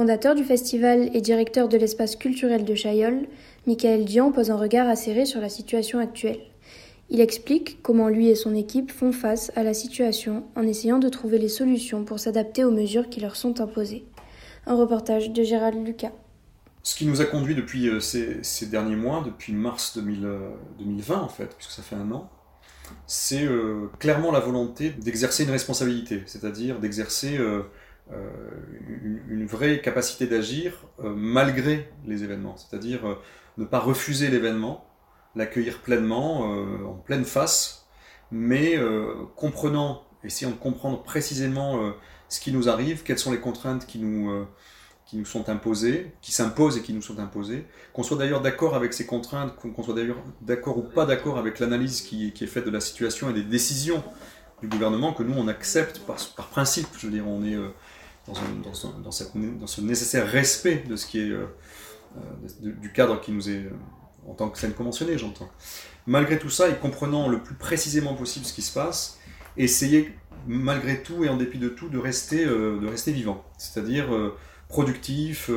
[0.00, 3.26] Fondateur du festival et directeur de l'espace culturel de Chaillol,
[3.66, 6.40] Michael Dian pose un regard acéré sur la situation actuelle.
[7.10, 11.10] Il explique comment lui et son équipe font face à la situation en essayant de
[11.10, 14.06] trouver les solutions pour s'adapter aux mesures qui leur sont imposées.
[14.64, 16.12] Un reportage de Gérald Lucas.
[16.82, 21.54] Ce qui nous a conduit depuis euh, ces, derniers mois, depuis mars 2020 en fait,
[21.58, 22.30] puisque ça fait un an,
[23.06, 27.64] c'est euh, clairement la volonté d'exercer une responsabilité, c'est-à-dire d'exercer euh,
[28.10, 33.00] une, vraie capacité d'agir malgré les événements, c'est-à-dire
[33.56, 34.84] ne pas refuser l'événement,
[35.36, 37.86] l'accueillir pleinement, en pleine face,
[38.32, 38.76] mais
[39.36, 41.92] comprenant, essayant de comprendre précisément
[42.28, 44.46] ce qui nous arrive, quelles sont les contraintes qui nous
[45.10, 48.76] qui nous sont imposées, qui s'imposent et qui nous sont imposées, qu'on soit d'ailleurs d'accord
[48.76, 52.64] avec ces contraintes, qu'on soit d'ailleurs d'accord ou pas d'accord avec l'analyse qui, est faite
[52.64, 54.04] de la situation et des décisions
[54.62, 56.16] du gouvernement que nous on accepte par,
[56.48, 56.88] principe.
[56.98, 57.68] Je veux dire, on est euh,
[59.02, 61.46] dans, ce nécessaire respect de ce qui est euh,
[62.16, 62.20] euh,
[62.60, 63.64] du cadre qui nous est
[64.28, 65.48] en tant que scène conventionnée, j'entends.
[66.06, 69.18] Malgré tout ça, et comprenant le plus précisément possible ce qui se passe,
[69.56, 70.12] essayer
[70.46, 73.44] malgré tout et en dépit de tout de rester, de rester vivant.
[73.58, 74.08] C'est-à-dire
[74.68, 75.50] productif,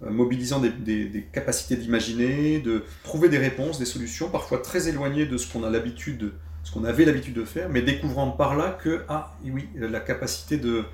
[0.00, 5.50] mobilisant des, capacités d'imaginer, de trouver des réponses, des solutions, parfois très éloignées de ce
[5.52, 6.32] qu'on a l'habitude,
[6.68, 10.58] ce qu'on avait l'habitude de faire, mais découvrant par là que, ah oui, la capacité
[10.58, 10.84] de,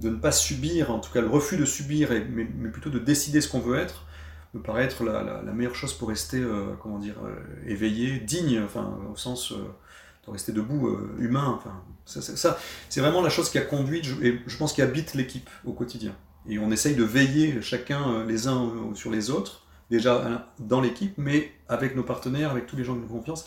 [0.00, 3.40] de ne pas subir, en tout cas le refus de subir, mais, plutôt de décider
[3.40, 4.04] ce qu'on veut être,
[4.52, 7.14] me paraît être la, meilleure chose pour rester, euh, comment dire,
[7.66, 11.54] éveillé, digne, enfin, au sens de rester debout, humain.
[11.56, 12.58] Enfin, ça,
[12.88, 16.16] c'est vraiment la chose qui a conduit, et je pense qui habite l'équipe au quotidien.
[16.48, 20.80] Et on essaye de veiller chacun euh, les uns euh, sur les autres, déjà dans
[20.80, 23.46] l'équipe, mais avec nos partenaires, avec tous les gens font confiance,